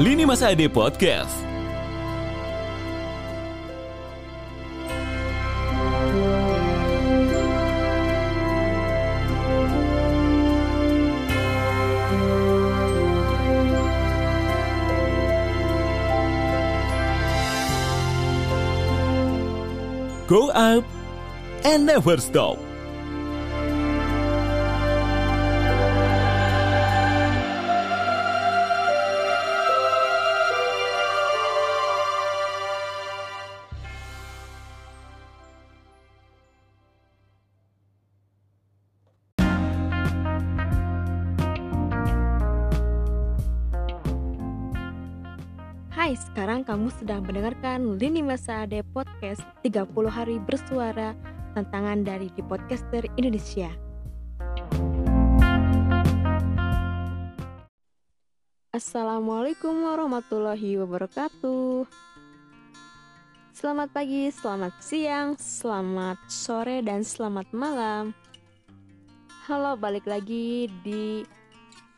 [0.00, 1.28] Lini Masa Ade Podcast.
[20.26, 20.84] Go up
[21.62, 22.69] and never stop.
[46.00, 51.12] Hai, sekarang kamu sedang mendengarkan Lini Masa Ade Podcast 30 Hari Bersuara
[51.52, 53.68] Tantangan dari di Podcaster Indonesia.
[58.72, 61.84] Assalamualaikum warahmatullahi wabarakatuh.
[63.52, 68.16] Selamat pagi, selamat siang, selamat sore, dan selamat malam.
[69.44, 71.28] Halo, balik lagi di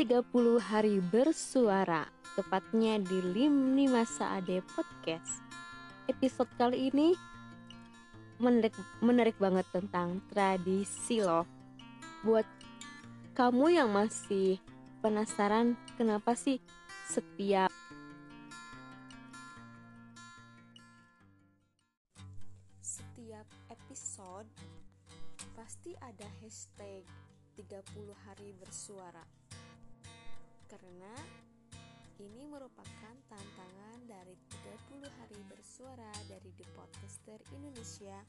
[0.00, 0.24] 30
[0.56, 5.42] Hari Bersuara tepatnya di Lini Masa Ade Podcast.
[6.06, 7.14] Episode kali ini
[8.38, 11.46] menarik, menarik banget tentang tradisi loh.
[12.22, 12.46] Buat
[13.34, 14.62] kamu yang masih
[15.02, 16.60] penasaran kenapa sih
[17.08, 17.72] setiap
[22.78, 24.46] setiap episode
[25.56, 27.02] pasti ada hashtag
[27.56, 29.39] 30 hari bersuara
[32.20, 38.20] ini merupakan tantangan dari 30 hari bersuara dari The Podcaster Indonesia.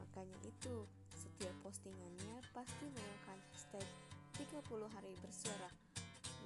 [0.00, 3.84] Makanya itu, setiap postingannya pasti menggunakan hashtag
[4.40, 5.68] 30 hari bersuara.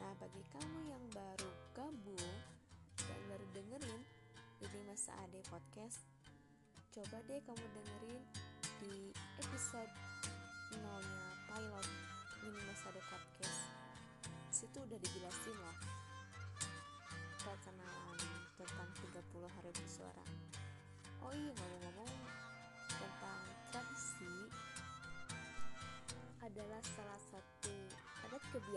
[0.02, 2.34] Nah, bagi kamu yang baru gabung
[2.98, 4.02] dan baru dengerin
[4.58, 6.02] ini Masa Ade Podcast,
[6.90, 8.22] coba deh kamu dengerin
[8.82, 9.92] di episode
[10.82, 11.86] nolnya pilot
[12.42, 13.60] ini Masa Ade Podcast.
[14.50, 16.07] Situ udah dijelasin loh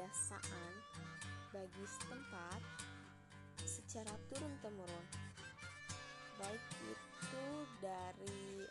[0.01, 0.73] kebiasaan
[1.53, 2.61] bagi setempat
[3.61, 5.05] secara turun-temurun
[6.41, 7.45] baik itu
[7.77, 8.65] dari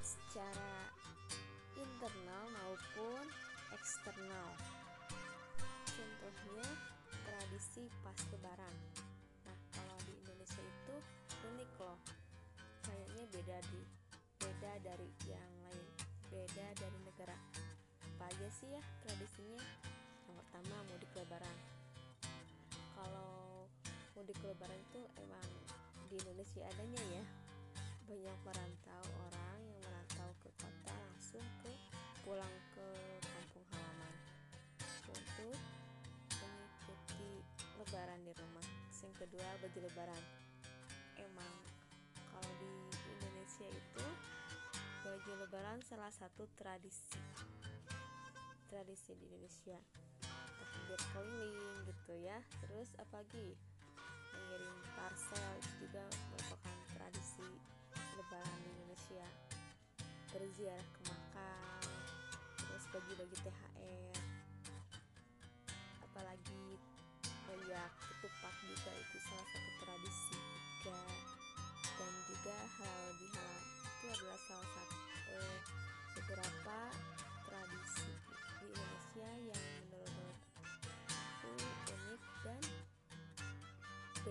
[0.00, 0.88] secara
[1.76, 3.28] internal maupun
[3.76, 4.48] eksternal
[5.92, 6.68] contohnya
[7.28, 8.74] tradisi pas lebaran.
[9.44, 10.96] Nah, kalau di Indonesia itu
[11.52, 12.00] unik loh.
[12.80, 13.80] Kayaknya beda di
[14.40, 15.86] beda dari yang lain,
[16.32, 17.51] beda dari negara.
[18.22, 19.58] Apa aja sih ya tradisinya?
[20.30, 21.58] Yang pertama mudik lebaran.
[22.94, 23.66] Kalau
[24.14, 25.42] mudik lebaran itu emang
[26.06, 27.24] di Indonesia adanya ya.
[28.06, 31.74] Banyak merantau orang yang merantau ke kota langsung ke
[32.22, 32.86] pulang ke
[33.26, 34.14] kampung halaman
[35.10, 35.58] untuk
[37.74, 38.66] lebaran di rumah
[39.02, 40.22] yang kedua baju lebaran
[41.18, 41.54] emang
[42.30, 42.70] kalau di
[43.18, 44.06] Indonesia itu
[45.02, 47.18] baju lebaran salah satu tradisi
[48.72, 49.76] tradisi di Indonesia.
[50.24, 52.40] Takbir keliling gitu ya.
[52.64, 53.52] Terus apalagi
[54.32, 56.00] mengirim parcel juga
[56.32, 57.44] merupakan tradisi
[58.16, 59.28] lebaran di Indonesia.
[60.32, 61.84] Berziarah ke makam
[62.56, 64.16] terus bagi-bagi THR
[66.08, 66.80] apalagi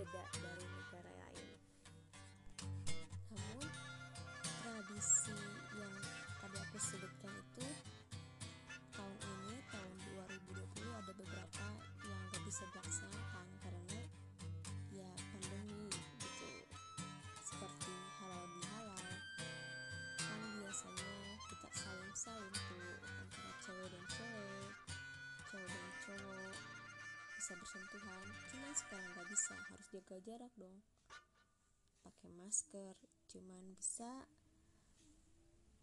[0.01, 1.45] beda dari negara lain.
[3.37, 3.69] Namun
[4.41, 5.37] tradisi
[5.77, 5.93] yang
[6.41, 7.69] tadi aku sebutkan itu
[8.97, 9.93] tahun ini tahun
[10.57, 11.65] 2020 ada beberapa
[12.01, 13.40] yang gak bisa dilaksanakan
[27.51, 30.79] bisa bersentuhan cuman sekarang gak bisa harus jaga jarak dong.
[31.99, 32.95] Pakai masker
[33.27, 34.07] cuman bisa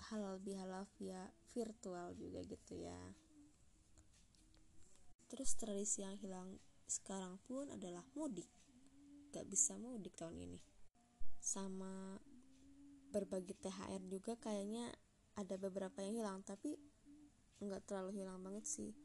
[0.08, 2.96] halal bihalal via virtual juga gitu ya.
[5.28, 6.56] Terus tradisi yang hilang
[6.88, 8.48] sekarang pun adalah mudik.
[9.28, 10.64] Gak bisa mudik tahun ini.
[11.36, 12.16] Sama
[13.12, 14.88] berbagi THR juga kayaknya
[15.36, 16.80] ada beberapa yang hilang tapi
[17.60, 18.96] nggak terlalu hilang banget sih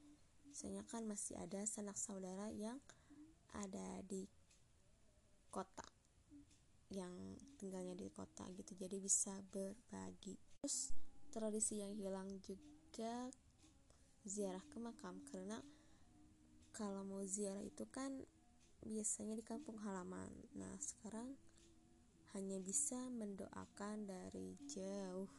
[0.53, 2.77] Misalnya kan masih ada sanak saudara yang
[3.57, 4.29] ada di
[5.49, 5.81] kota
[6.93, 7.09] yang
[7.57, 10.37] tinggalnya di kota gitu jadi bisa berbagi.
[10.61, 10.93] Terus
[11.33, 13.33] tradisi yang hilang juga
[14.29, 15.57] ziarah ke makam karena
[16.69, 18.21] kalau mau ziarah itu kan
[18.85, 20.29] biasanya di kampung halaman.
[20.53, 21.33] Nah sekarang
[22.37, 25.33] hanya bisa mendoakan dari jauh.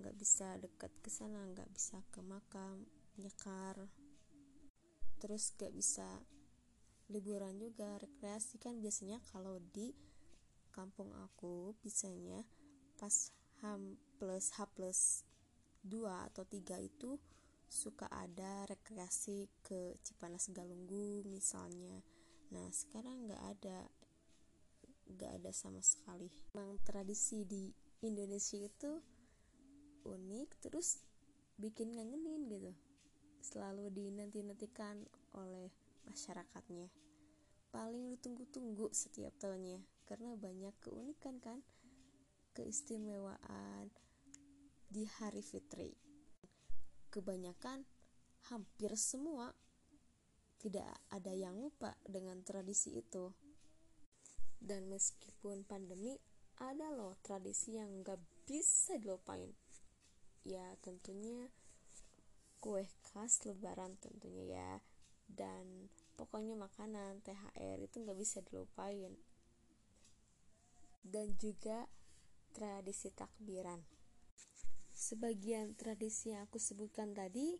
[0.00, 3.90] Nggak bisa dekat ke sana nggak bisa ke makam nyekar.
[5.18, 6.06] Terus gak bisa
[7.08, 9.96] liburan juga rekreasi kan biasanya kalau di
[10.70, 12.44] kampung aku biasanya
[13.00, 13.62] pas H
[14.20, 15.00] plus H plus
[15.82, 17.18] 2 atau 3 itu
[17.68, 22.00] suka ada rekreasi ke Cipanas Galunggu misalnya.
[22.54, 23.78] Nah sekarang nggak ada
[25.08, 26.28] nggak ada sama sekali.
[26.52, 27.72] Memang tradisi di
[28.04, 29.00] Indonesia itu
[30.04, 31.02] unik terus
[31.58, 32.72] bikin ngangenin gitu
[33.40, 35.02] selalu dinanti-nantikan
[35.38, 35.70] oleh
[36.08, 36.88] masyarakatnya.
[37.68, 41.60] Paling ditunggu-tunggu setiap tahunnya karena banyak keunikan kan
[42.56, 43.92] keistimewaan
[44.88, 45.92] di hari fitri.
[47.12, 47.84] Kebanyakan
[48.48, 49.52] hampir semua
[50.58, 53.30] tidak ada yang lupa dengan tradisi itu.
[54.58, 56.18] Dan meskipun pandemi
[56.58, 59.54] ada loh tradisi yang gak bisa dilupain.
[60.42, 61.46] Ya tentunya
[62.58, 64.72] kue khas lebaran tentunya ya.
[65.28, 69.14] Dan pokoknya makanan THR itu nggak bisa dilupain.
[71.02, 71.88] Dan juga
[72.52, 73.80] tradisi takbiran.
[74.90, 77.54] Sebagian tradisi yang aku sebutkan tadi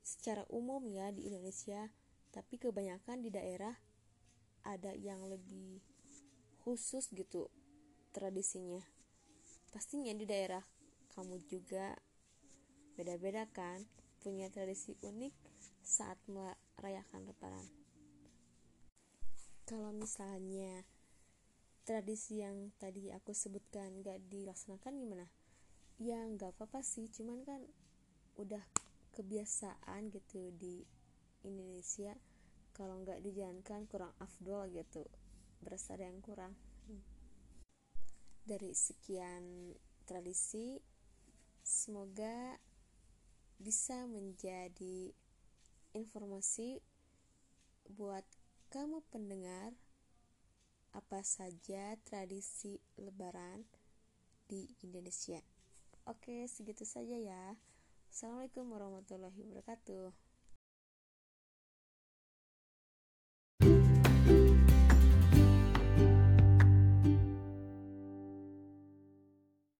[0.00, 1.92] secara umum ya di Indonesia
[2.32, 3.76] tapi kebanyakan di daerah
[4.64, 5.84] ada yang lebih
[6.64, 7.52] khusus gitu
[8.16, 8.80] tradisinya.
[9.68, 10.64] Pastinya di daerah
[11.12, 11.92] kamu juga
[12.96, 13.84] beda-beda kan
[14.28, 15.32] punya tradisi unik
[15.80, 17.64] saat merayakan lebaran.
[19.64, 20.84] Kalau misalnya
[21.88, 25.26] tradisi yang tadi aku sebutkan gak dilaksanakan gimana?
[25.96, 27.64] Ya nggak apa-apa sih cuman kan
[28.36, 28.60] udah
[29.16, 30.84] kebiasaan gitu di
[31.48, 32.12] Indonesia.
[32.76, 35.08] Kalau nggak dijalankan kurang afdol gitu
[35.64, 36.52] berasa ada yang kurang.
[38.44, 39.72] Dari sekian
[40.04, 40.76] tradisi
[41.64, 42.67] semoga
[43.58, 45.10] bisa menjadi
[45.90, 46.78] informasi
[47.90, 48.22] buat
[48.70, 49.74] kamu pendengar
[50.94, 53.66] apa saja tradisi lebaran
[54.48, 55.42] di Indonesia.
[56.08, 57.58] Oke, segitu saja ya.
[58.08, 60.27] Assalamualaikum warahmatullahi wabarakatuh.